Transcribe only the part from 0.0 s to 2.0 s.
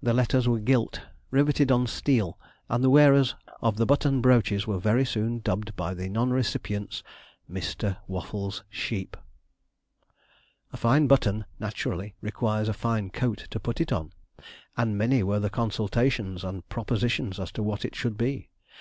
The letters were gilt, riveted on